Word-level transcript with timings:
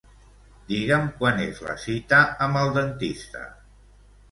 Digue'm 0.71 1.05
quan 1.19 1.43
és 1.43 1.61
la 1.67 1.77
cita 1.85 2.23
amb 2.47 2.61
el 2.65 2.75
dentista. 2.81 3.47